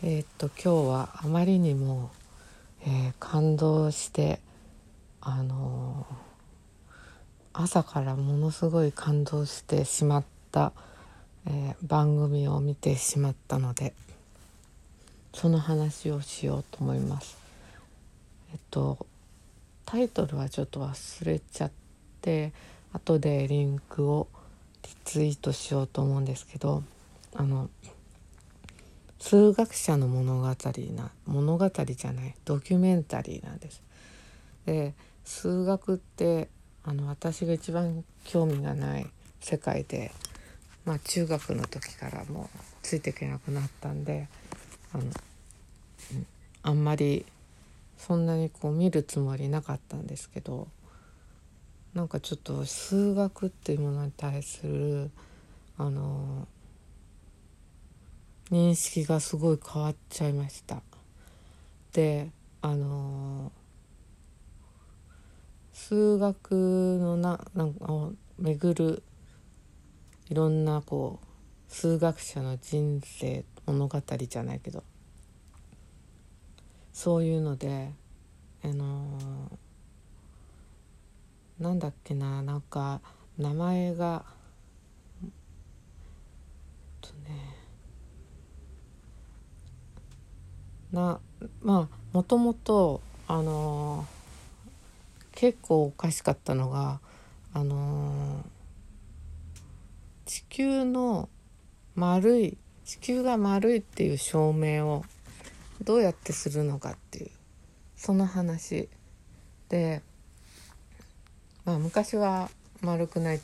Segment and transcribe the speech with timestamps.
[0.00, 2.12] えーっと今日はあまりにも、
[2.82, 4.38] えー感動して
[5.20, 6.14] あのー
[7.52, 10.72] 朝からものすごい感動してしまった、
[11.46, 13.92] え番組を見てしまったので
[15.34, 17.36] その話をしようと思います。
[18.52, 19.04] えっと
[19.84, 21.70] タイトルはちょっと忘れちゃっ
[22.22, 22.52] て
[22.92, 24.28] 後でリンクを
[24.84, 26.84] リツイートしようと思うんですけど
[27.34, 27.68] あの
[29.18, 33.82] 数学者の物語な物語じゃないドキュメンタリーなんです。
[34.66, 36.48] で数学って
[36.84, 39.06] あの私が一番興味がない
[39.40, 40.12] 世界で、
[40.84, 44.28] まあ、中学の時からもうついていけなくなったんで
[44.92, 45.12] あの、うん
[46.62, 47.24] あんまり
[47.96, 50.68] そんなにこう見るつもりなかったんですけど
[51.94, 55.10] なんかちょっと数学っていうものに対する
[55.78, 56.46] あの
[58.50, 60.82] 認識がすごい変わっちゃいました。
[61.92, 62.30] で
[62.60, 63.52] あの
[65.72, 69.02] 数学のななんかを巡る
[70.28, 74.82] いろんなこう数学者の人生物語じゃないけど
[76.92, 77.92] そういうので
[78.64, 79.50] あの
[81.58, 83.00] なんだっけななんか
[83.38, 84.24] 名前が
[85.22, 85.30] えっ
[87.00, 87.56] とね
[90.92, 91.20] な
[91.62, 94.06] まあもともとあの
[95.32, 97.00] 結構おかしかったのが
[97.52, 98.44] あの
[100.24, 101.28] 地球の
[101.94, 105.04] 丸い地球が丸いっていう証明を
[105.82, 107.30] どうやってするのかっていう
[107.96, 108.88] その話
[109.68, 110.02] で、
[111.64, 113.40] まあ、昔は丸くない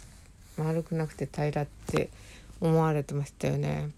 [0.56, 2.10] 丸くなくて平らって
[2.60, 3.90] 思われてましたよね。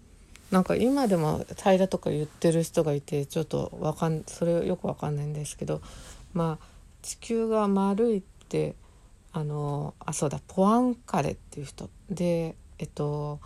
[0.51, 5.81] なんか今でも平らとか言ってる人がいてちょっとわかんそれよくわかんないんですけど
[6.33, 6.65] まあ
[7.01, 8.75] 地球が丸いって
[9.33, 11.89] あのあそうだポアンカレっていう人。
[12.09, 13.39] でえっと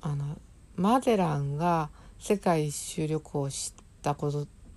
[0.00, 0.38] あの
[0.76, 4.30] マゼランが世界一周旅行をしたこ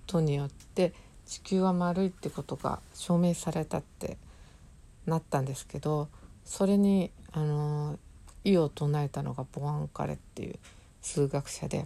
[0.05, 0.93] とによって
[1.25, 4.17] 地球は丸いってことが証明されたって
[5.05, 6.09] なったんですけど
[6.45, 7.97] それにあの
[8.51, 10.59] 異を唱えたのがポアンカレっていう
[11.01, 11.85] 数学者で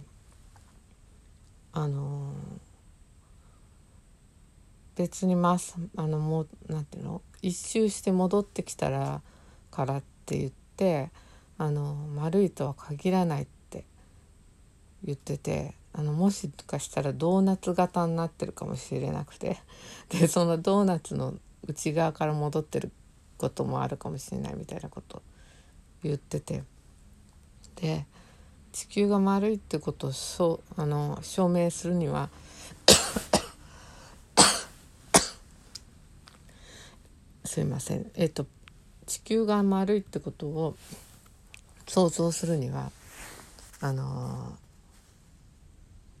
[1.72, 2.32] あの
[4.94, 7.22] 別にますあのもうなんていうの？
[7.40, 9.20] 一周して戻ってきたら
[9.70, 11.10] からって言って
[11.58, 13.84] あの丸いとは限らないって
[15.02, 19.58] 言っててあのもしかしたらドーナツ型になってるかもしれなくて。
[20.10, 21.34] でそのドーナツの
[21.66, 22.92] 内側から戻ってる
[23.38, 25.22] こともあるかもしれないみたいなこと。
[26.02, 26.64] 言ってて。
[27.76, 28.04] で
[28.72, 32.28] 地球が丸いってことをそうあの証明するには
[37.44, 38.10] すいません。
[38.14, 38.46] えっ、と
[39.06, 40.76] 地球が丸いってことを
[41.86, 42.90] 想像するには
[43.80, 44.56] あの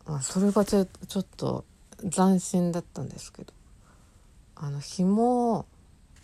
[0.04, 1.64] まあそれがちょちょっと
[2.10, 3.54] 斬新だったんですけど
[4.56, 5.66] あの紐を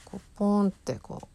[0.05, 1.27] こうポンってこう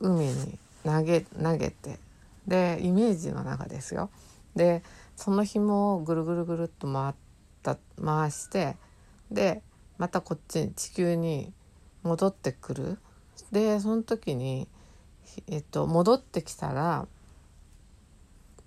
[0.00, 1.98] 海に投げ投げて。
[2.46, 4.10] でイメージの中ですよ。
[4.54, 4.82] で
[5.16, 7.14] その紐をぐるぐるぐるっと回っ
[7.62, 8.76] た回して
[9.30, 9.62] で
[9.98, 11.52] またこっちに地球に
[12.04, 12.98] 戻ってくる。
[13.50, 14.68] でその時に、
[15.48, 17.06] えっと、戻ってきたら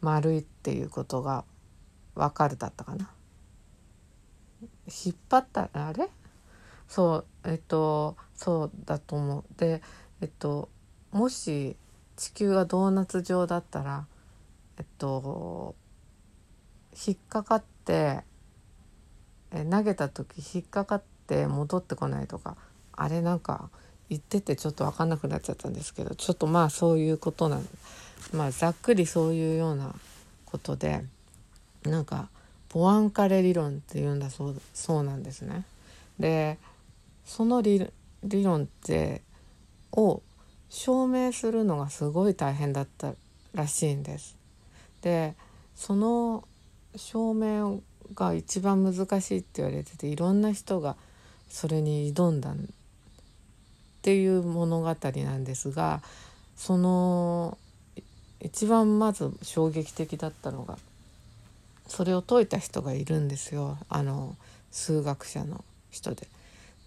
[0.02, 1.46] 丸いっていうことが
[2.16, 3.10] 分かるだったかな。
[4.88, 6.10] 引っ張ったらあれ？
[6.88, 9.44] そうえっとそうだと思う。
[9.58, 9.82] で
[10.22, 10.68] えっと
[11.12, 11.76] もし
[12.16, 14.06] 地球がドーナツ状だったら
[14.78, 15.76] えっと
[17.08, 18.22] 引っかかって
[19.52, 22.58] え投げた時引っかかって戻ってこないとか
[22.94, 23.70] あれなんか
[24.10, 27.68] 言っててちょっと分かんなくなっちゃったんですけどちょっとまあそういうことなん
[28.34, 29.96] まあざっくりそういうような
[30.46, 31.04] ことで
[31.84, 32.30] なんか
[32.70, 35.64] ポアンカレ理論っていうんだそうそうなんですね。
[36.20, 36.58] で
[37.26, 37.88] その理
[38.24, 39.22] 理論って
[39.92, 40.22] を
[40.70, 43.14] 証明するのがすごい大変だった
[43.54, 44.38] らしいんです。
[45.02, 45.36] で
[45.76, 46.44] その
[46.96, 47.82] 証明
[48.14, 50.96] が一番難しいって言われてていろんな人が
[51.48, 52.56] それに挑んだっ
[54.02, 56.02] ていう物語なんですが
[56.56, 57.58] その
[58.40, 60.78] 一番まず衝撃的だったのが
[61.88, 64.36] それを解いた人がいるんですよあの
[64.72, 66.28] 数学者の人で。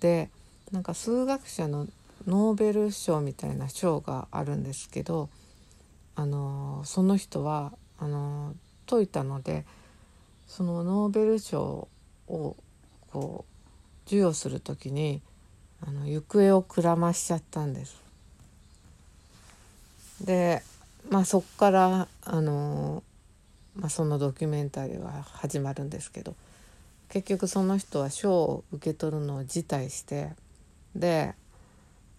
[0.01, 0.31] で
[0.71, 1.87] なんか数学者の
[2.27, 5.29] ノーベル賞みたいな賞があるんですけど
[6.15, 8.55] あのその人はあの
[8.87, 9.65] 解いたので
[10.47, 11.89] そのノーベル賞
[12.29, 12.57] を
[13.11, 15.23] こう授与する時に
[15.87, 18.01] あの行方をくらましちゃったんです。
[20.21, 20.63] で
[21.11, 23.03] まあそっからあの、
[23.75, 26.37] まあ、そのドキュメンタリーは始まるんですけど
[27.09, 30.31] 結局その人は賞を受け取るのを辞退して
[30.95, 31.35] で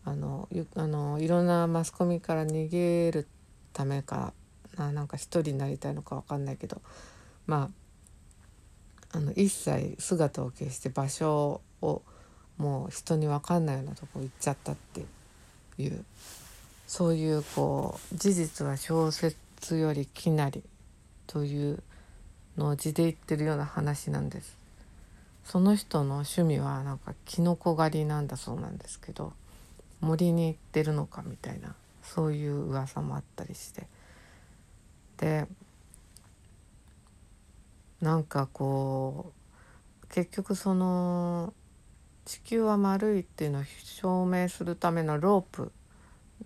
[0.05, 3.27] あのあのいろんなマスコミから逃げる
[3.71, 4.33] ためか
[4.77, 6.81] ななんか一人になりたいのか分かんないけど
[7.47, 7.69] ま
[9.11, 12.01] ああの一切姿を消して場所を
[12.57, 15.05] もう人に分かんないようなとこ行っちゃったって
[15.77, 16.03] いう
[16.87, 20.63] そういうこう事実は小説よりきなり
[21.27, 21.83] という
[22.57, 24.55] のを字で言ってるような話なんです。
[25.43, 29.33] その人の趣味はなんかキノコ狩りなんだそうなんですけど
[30.03, 33.87] 森に行ってるのかみたいなそういう噂もあったりして。
[35.17, 35.47] で
[38.01, 39.31] なんかこ
[40.03, 41.53] う結局その
[42.25, 45.71] 地球は丸いっていうのを証明するためのロープ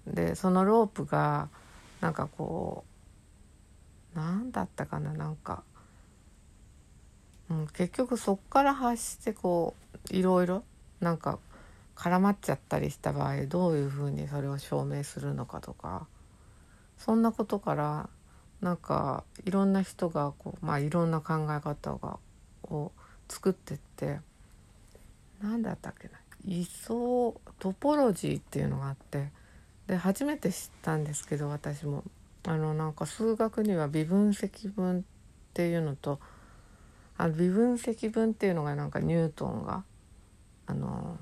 [0.06, 1.50] でそのロープが
[2.02, 2.86] なんかこ
[4.16, 5.64] う何だったかななんか、
[7.50, 9.74] うん、結局そっから発してこ
[10.12, 10.64] ういろいろ
[11.00, 11.40] なんか
[11.98, 16.08] 絡まっちゃったりした場合どういうふうにそれを証明するのかとか
[16.98, 18.10] そんなことから
[18.62, 22.20] なんかいろんな人がこう、まあ、いろんな考え方が
[22.64, 22.92] を
[23.28, 24.20] 作ってって
[25.42, 26.14] 何だったっけな
[26.46, 29.32] 位相トポロジーっていうのがあって
[29.88, 32.04] で初めて知ったんですけど私も。
[32.48, 35.04] あのなんか数学には微分積分っ
[35.54, 36.22] ていうのと
[37.18, 39.84] あの微分積分っていうのがなんかニュートンが
[40.66, 41.18] あの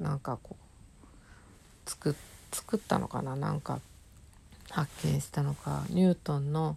[0.00, 2.16] なんかこう作
[2.52, 3.36] 作ったのかな？
[3.36, 3.80] なんか
[4.70, 5.84] 発見したのか？
[5.90, 6.76] ニュートンの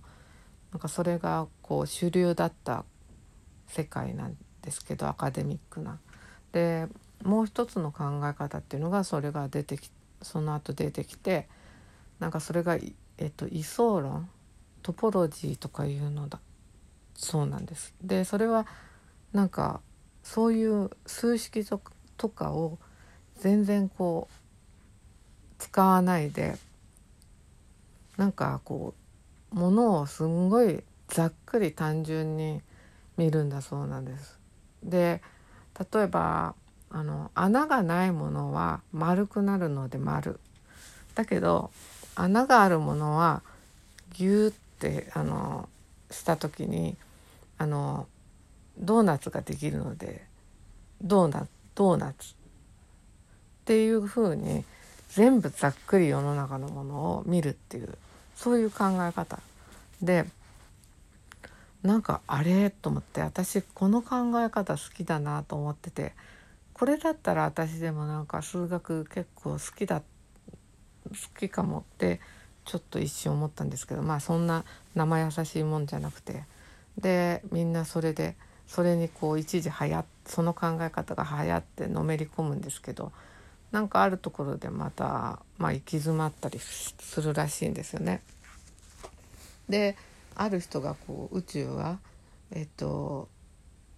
[0.72, 2.84] なんかそれがこう主流だった
[3.68, 6.00] 世界なんですけどアカデミックな。
[6.52, 6.88] で
[7.24, 9.90] もう一つの考え方っていうのがそれが出てき
[10.22, 11.48] その後出てきて
[12.19, 12.78] なんかそれが、
[13.18, 14.30] えっと、位相論？
[14.84, 16.40] トポロジーとかいうのだ
[17.14, 17.94] そうなんです。
[18.02, 18.66] でそれは
[19.34, 19.81] なんか
[20.24, 21.66] そういう数式
[22.18, 22.78] とかを
[23.39, 24.34] 全然こう
[25.60, 26.57] 使わないで
[28.18, 28.94] なんかこ
[29.51, 32.62] うものをすんごいざっくり単純に
[33.16, 34.38] 見るんだそうなんです。
[34.84, 35.22] で
[35.94, 36.56] 例えば
[36.89, 40.40] あの穴がないものは丸くなるので丸
[41.16, 41.72] だけど
[42.16, 43.42] 穴があるものは
[44.13, 45.68] ギューってあの
[46.10, 46.95] した時に
[47.57, 48.07] あの
[48.80, 50.25] ドーナツができるので
[51.01, 52.36] ドーナドーナツ
[53.68, 54.64] っていうふうに
[55.10, 57.98] 全部ざっくり世の中のものを見るっていう
[58.38, 59.42] そういう考え方。
[60.02, 60.25] で
[61.84, 66.14] なんかあれと思って私この考え方好きだなと思ってて
[66.74, 70.04] これだったら私でもなんか数学結構好きだ好
[71.38, 72.22] きかもって
[72.64, 74.64] ちょっと一瞬思ったんですけどまあそんな
[74.96, 76.46] 生優しいもんじゃなくて。
[76.98, 78.36] でみんなそれで
[78.66, 83.12] それにこう一時流行その考え方が流行ってのめり込むんですけど
[83.72, 88.22] なんかあるところでまた、まあ、行き詰まったりするらしいんですよね。
[89.68, 89.98] で
[90.36, 92.00] ある人がこう宇宙は、
[92.52, 93.28] えっと、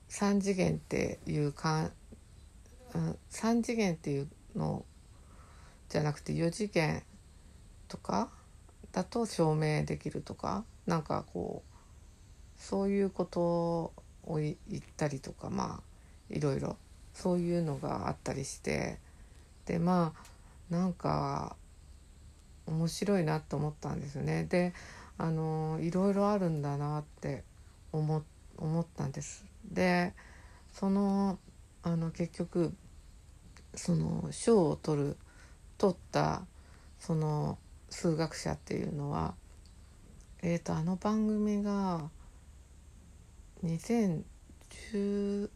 [0.10, 1.92] 3次元っていうか、
[2.96, 4.86] うん、3次元っていうの
[5.90, 7.04] じゃなくて4次元
[7.88, 8.30] とか
[8.92, 16.78] だと証明できるとかなんかこうそういうことを言ったりとかまあいろいろ
[17.14, 18.98] そういうのがあったりして
[19.70, 21.56] でまあなんか
[22.66, 24.46] 面白いなと思ったんですよね。
[24.50, 24.74] で
[25.20, 27.44] あのいろいろあるんだなって
[27.92, 28.24] 思
[28.58, 29.46] 思ったんです。
[29.72, 30.16] で
[30.74, 31.38] その
[31.84, 32.74] あの結局
[33.76, 35.18] その賞を取る
[35.78, 36.42] 取った
[36.98, 37.60] その
[37.92, 39.36] 数学者っていうのは
[40.42, 42.10] えーと、あの番組が
[43.64, 45.50] 2014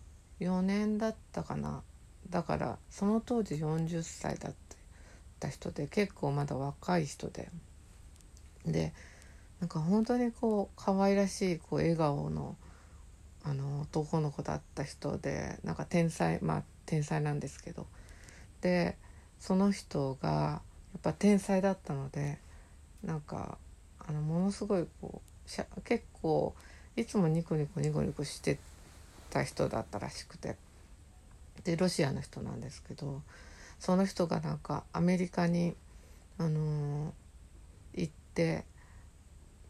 [0.62, 1.82] 年だったかな
[2.30, 4.54] だからその当時40歳だっ
[5.40, 7.50] た人で結構まだ若い人で。
[8.66, 8.94] で
[9.60, 12.56] なんか本当にこう可愛らしいこう笑顔の
[13.46, 17.88] あの男の子だった人でなんか天才まあ天才なんですけど。
[18.62, 18.98] で
[19.40, 20.62] その人がや
[21.00, 22.40] っぱ天才だったので
[23.04, 23.58] なんか
[24.00, 26.56] あのものすごいこうしゃ結構
[26.96, 28.58] いつもニコニコニコニコして
[29.30, 30.56] た人だったらしくて。
[31.64, 33.22] でロシアの人なんですけど
[33.80, 35.76] その人がなんかアメリカに、
[36.38, 38.66] あのー、行って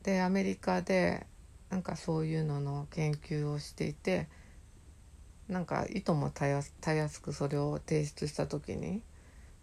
[0.04, 1.26] でアメリカで
[1.70, 4.28] なんかそういうのの研究をしていて
[5.48, 9.02] なんかいともたやたやすくそれを提出した時に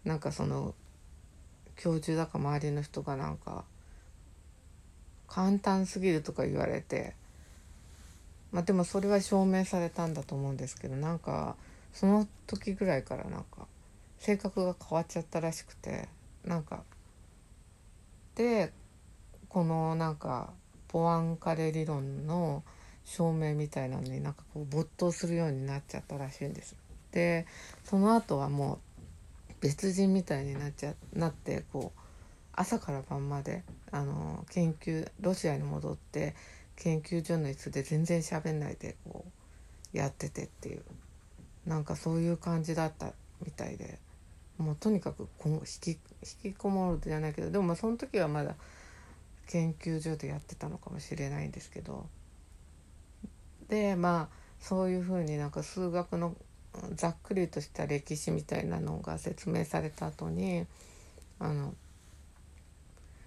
[0.03, 0.75] なんかその
[1.75, 3.63] 教授だか周りの人がなんか
[5.27, 7.15] 簡単すぎるとか言われて
[8.51, 11.55] まあでもそれは証明されたんだと思うんですけどなんか
[11.93, 13.67] その時ぐらいからなんか
[14.17, 16.07] 性格が変わっちゃったらしくて
[16.45, 16.83] なんか
[18.35, 18.71] で
[19.49, 20.51] このなんか
[20.87, 22.63] ポアンカレ理論の
[23.05, 26.75] 証明みたいなのになんかこう没頭するようになっちゃったらしいんです。
[27.11, 27.45] で
[27.83, 28.75] その後はも
[29.49, 31.99] う別人みたいになっちゃなってこう
[32.53, 36.35] 朝から晩まであの研究ロシアに戻って
[36.77, 39.25] 研究所の椅子で全然喋んないでこ
[39.93, 40.83] うやっててっていう
[41.65, 43.13] なんかそういう感じだった
[43.45, 43.99] みたいで
[44.57, 45.99] もうとにかくこ引き
[46.43, 48.55] 引きこもるじゃないけどでもまあその時はまだ
[49.47, 52.07] 研究所でやってたのかもしれないんですけど
[53.69, 56.35] でまあそういうふうになんか数学の
[56.93, 60.65] ざっくりとした歴史みたいなのが説明された後に
[61.39, 61.73] あの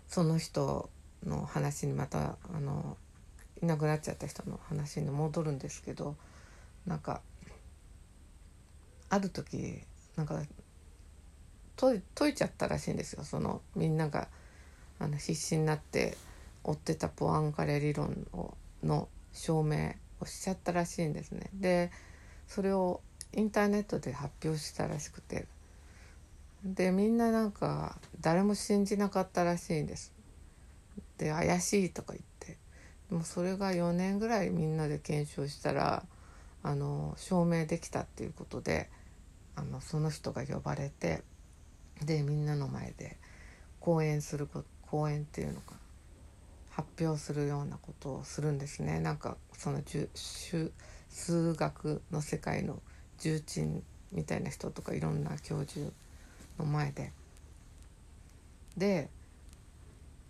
[0.09, 0.89] その人
[1.27, 2.97] の話にまたあの
[3.63, 6.17] いなくなっちゃった人の話に戻るんですけど
[6.87, 7.21] なんか
[9.15, 9.81] ある時
[10.17, 10.43] なんか
[11.77, 14.27] 解いちゃったらしいんですよそのみんなが
[14.99, 16.17] あの必死になって
[16.65, 21.51] 追ってたポアンカレ理論をの証明をしちゃったらしいんですね。
[21.55, 21.91] で
[22.49, 23.01] それを
[23.33, 25.47] インターネットで発表したらしくて
[26.65, 30.13] でみんななんか誰も信じなかったらしいんです。
[31.19, 32.57] で怪しいとか言って
[33.11, 36.05] でもそれが4年ぐらいみんなで検証したら
[36.65, 38.89] あの証明できたっていうことで
[39.57, 41.23] あのその人が呼ばれて
[42.05, 43.19] でみんなの前で
[43.81, 45.75] 講演するこ講演っていうのか
[46.71, 49.81] 発表するようなことをするんですねなんかその
[51.09, 52.81] 数学の世界の
[53.19, 53.83] 重鎮
[54.13, 55.91] みたいな人とかいろんな教授
[56.59, 57.13] の前で。
[58.77, 59.09] で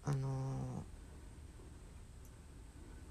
[0.04, 0.30] あのー、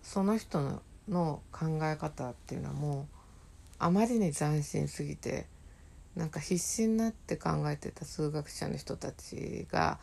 [0.04, 3.16] その人の考え方っていうのはもう
[3.80, 5.48] あまりに斬新すぎて
[6.16, 10.00] なんか必死になって考えてた数学者の人たちが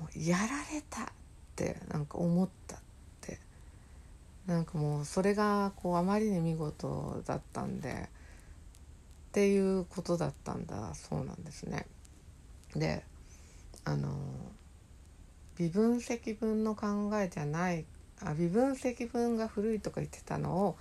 [0.00, 1.06] もうやられたっ
[1.54, 2.78] てなんか思ったっ
[3.20, 3.38] て
[4.46, 7.98] なんかもうそれがこうあまりに見事だったんでっ
[9.32, 11.86] ていうことだったんだそうなんですね。
[12.74, 13.04] で
[13.84, 14.10] あの
[15.58, 17.84] 微分積分の考えじゃない
[18.22, 20.76] あ微分積分が古いとか言ってたのを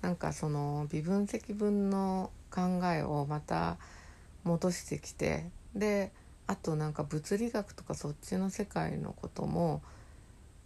[0.00, 3.78] なんかその微分積分の考えをまた
[4.44, 6.12] 戻してきてで
[6.46, 9.82] あとなんか物理学とかそっちの世界のことも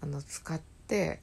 [0.00, 1.20] あの使って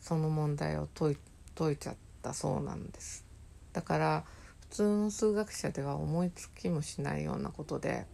[0.00, 1.16] その問題を解い
[1.54, 3.24] 解いちゃったそうなんです。
[3.72, 4.24] だから
[4.60, 8.06] 普通の数学者では思いつきもしないようなことで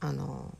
[0.00, 0.56] あの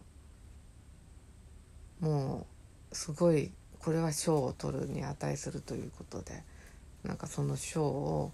[2.00, 2.46] も
[2.90, 6.42] うすごいこれは賞を取るに値するということで
[7.04, 8.32] なんかその賞を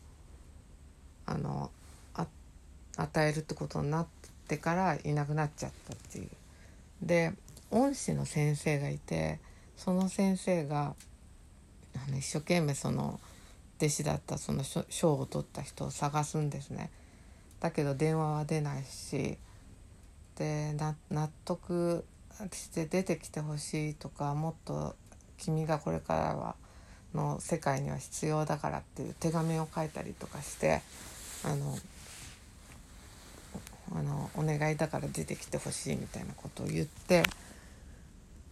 [1.28, 1.70] あの
[2.96, 4.06] 与えるってことになっ
[4.48, 6.28] てからいなくなっちゃったっていう。
[7.02, 7.32] で
[7.70, 9.38] 恩師の先生がいて
[9.76, 10.94] その先生が
[11.94, 13.20] あの一生懸命その
[13.78, 16.90] 弟子だったその賞を取った人を探すんですね。
[17.60, 19.38] だけど電話は出ないし
[20.36, 20.74] で
[21.10, 22.04] 納得
[22.52, 24.96] して出てきてほしいとかもっと
[25.36, 26.56] 君がこれからは
[27.14, 30.82] の世界には必要だからっていう手紙を書いたりとかして
[31.44, 31.78] あの
[33.92, 37.22] あのお願いだから出てきてほしいみたいなことを言って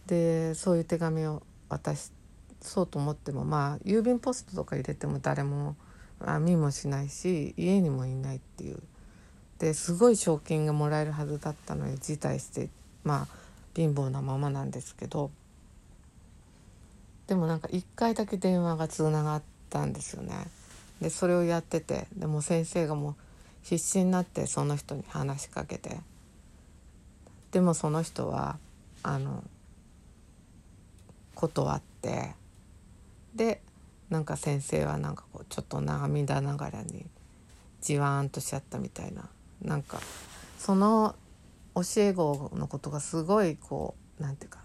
[0.07, 1.93] でそういう手紙を渡
[2.61, 5.75] そうと思ってもまあ郵便ポストとか入れても誰も
[6.19, 8.81] あ見もしないし家にもいないっていう
[9.59, 12.69] ですごい賞金がもらえるはずだったのに辞退して
[13.03, 13.27] まあ
[13.75, 15.29] 貧乏なままなんですけど
[17.27, 20.47] でもなんか1回だけ電話がつながったんですよね。
[21.01, 23.15] でそれをやっててでも先生がもう
[23.63, 25.99] 必死になってその人に話しかけて。
[27.51, 28.59] でもその人は
[29.03, 29.43] あの
[31.35, 32.35] 断って。
[33.35, 33.61] で
[34.09, 37.05] なんか先生はなんかこうちょっと涙ながらに
[37.81, 39.29] じわーんとしちゃったみたいな。
[39.61, 39.99] なんか
[40.57, 41.15] その
[41.75, 44.59] 教え子のことがすごいこうなんていうか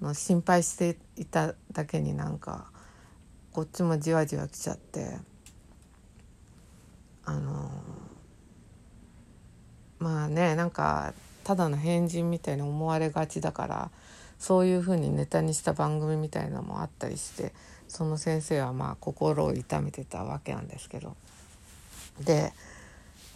[0.00, 0.08] な。
[0.08, 2.70] の心配していただけになんか
[3.52, 5.18] こっちもじわじわきちゃって。
[7.28, 7.70] あの
[9.98, 11.12] まあねなんか
[11.44, 13.90] ただの変人みたいに思われがちだから
[14.38, 17.52] そういうふうにネタにした番組みたいなのもあったりして
[17.86, 21.16] その先生はまあ心を痛めてたわけなんですけど。
[22.24, 22.52] で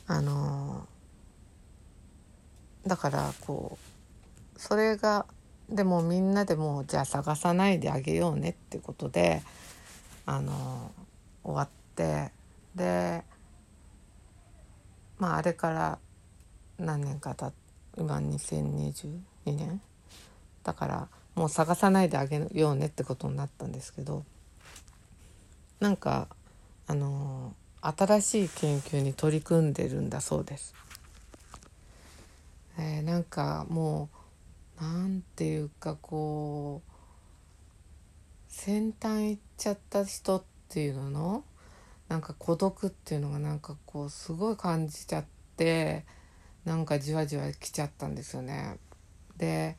[0.08, 0.88] あの
[2.84, 3.78] だからこ
[4.56, 5.24] うそれが
[5.70, 9.42] でもみんなでもうじゃあ探さないであげようねってことで
[10.26, 10.90] あの
[11.44, 12.32] 終わって
[12.74, 13.22] で
[15.22, 15.98] まああれから
[16.78, 17.52] 何年かた
[17.96, 19.80] 今2022年
[20.64, 24.24] だからもう探さないであげようねってことになったんですけど
[25.78, 26.26] なんか
[26.88, 30.74] あの新しい研究に取り組んでるんだそうです。
[32.76, 34.08] えー、なんかも
[34.80, 36.92] うなんていうかこう
[38.48, 41.44] 先端行っちゃった人っていうのの
[42.12, 45.24] なんか孤独っていうのがなんかこうすごい感じちゃっ
[45.56, 46.04] て
[46.62, 48.76] なんかじわじわ来ちゃったんですよね。
[49.38, 49.78] で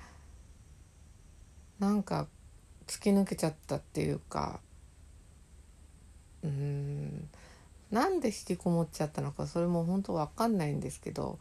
[1.77, 2.25] なんか
[2.87, 4.61] 突き抜けちゃったっていうか
[6.43, 7.29] うん
[7.91, 11.37] なんで引きこもっちゃったのかそれも本当わかんないんですけど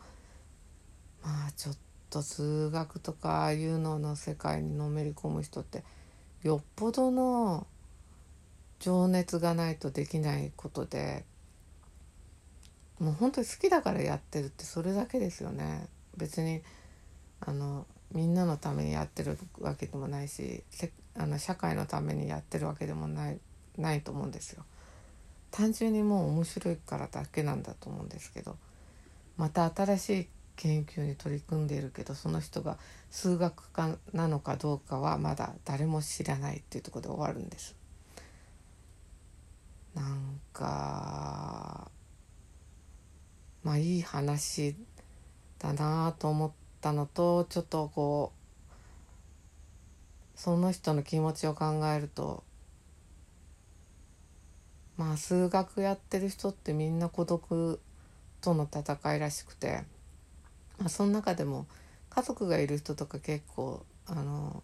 [1.22, 1.76] まあちょっ
[2.11, 5.84] と数学とかああいうのの世界にのめり込む人って
[6.42, 7.66] よっぽどの
[8.82, 11.24] 情熱がないとできないことで
[12.98, 15.86] もう本当に好きだからやってるってそれだけですよね
[16.16, 16.62] 別に
[17.40, 20.64] あのみんなのためにやってるわけでもないし
[21.16, 23.38] あの社会のためにやってるわけでもない
[23.78, 24.64] ないと思うんですよ。
[25.52, 28.56] 単純にもう面白いからだけなんだと思うんですけど
[29.36, 32.78] また新しい研究に取り組んでいるけどその人が
[33.10, 37.81] 数学家なのかどうかはまだ誰も知らないっていうところで終わるんです。
[39.94, 41.90] なんか
[43.62, 44.75] まあいい話
[45.58, 48.42] だなと思ったのとちょっとこう
[50.34, 52.42] その人の気持ちを考えると
[54.96, 57.80] まあ数学やってる人ってみんな孤独
[58.40, 59.84] との戦いらしくて、
[60.78, 61.67] まあ、その中でも
[62.10, 64.62] 家族がいる人とか結構あの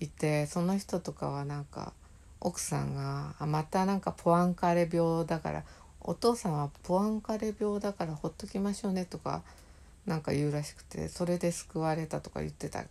[0.00, 1.92] いてその人とかはなんか
[2.40, 5.64] 奥さんがまたなんかポアンカレ病だから
[6.00, 9.42] お父さんはポアンカレ病だからほっときましょうねとか
[10.06, 12.84] なんか言うらしくてそれで救われたとか言ってた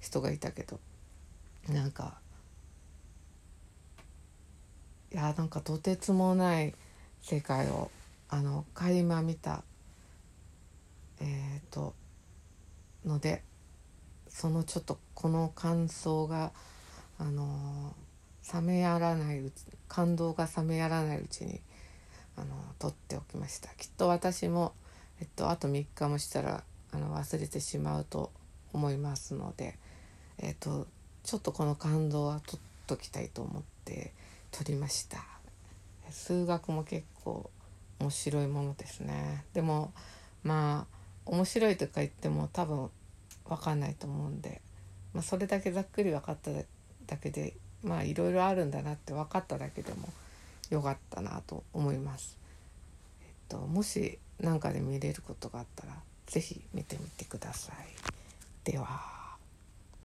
[0.00, 0.78] 人がいたけど
[1.68, 2.18] なんか
[5.12, 6.74] いやなんかとてつもない
[7.22, 7.90] 世界を
[8.28, 9.62] あの垣間見た
[11.20, 11.94] えっ、ー、と
[13.04, 13.42] ので
[14.28, 16.52] そのちょっとこの感想が
[17.18, 17.94] あの
[18.52, 21.60] 冷めやらないうち感動が冷めやらないうちに
[22.36, 22.46] あの
[22.78, 23.68] 撮っておきました。
[23.76, 24.72] きっと私も、
[25.20, 28.30] えっと、あと3日もしたらあの忘れてしまうと
[28.72, 29.78] 思いますので、
[30.38, 30.86] えっと、
[31.24, 34.12] ちょっとこの感動は撮っときたいと思って
[34.50, 35.24] 撮りました。
[36.10, 37.50] 数学も結構
[38.00, 39.44] 面白いものですね。
[39.54, 39.92] でも
[40.42, 42.90] まあ面白いとか言っても多分
[43.48, 44.60] 分かんないと思うんで、
[45.14, 46.50] まあ、それだけざっくり分かった
[47.06, 50.08] だけでまあいろいろあるんだなって分かっただけでも
[50.70, 52.36] よかったなと思います。
[53.22, 55.94] えっと、もし何かで見れることがあったら
[56.26, 58.70] 是非見てみてください。
[58.70, 59.21] では。